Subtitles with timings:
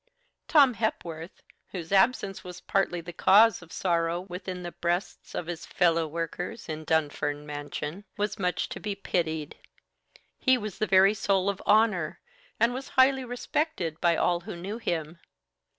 [0.47, 5.67] Tom Hepworth, whose absence was partly the cause of sorrow within the breasts of his
[5.67, 9.57] fellow workers in Dunfern Mansion, was much to be pitied;
[10.39, 12.19] he was the very soul of honour,
[12.59, 15.19] and was highly respected by all who knew him.